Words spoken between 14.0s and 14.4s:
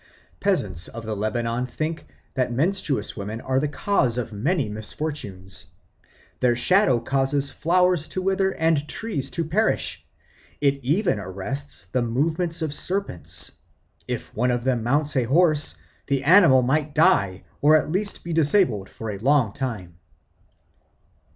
if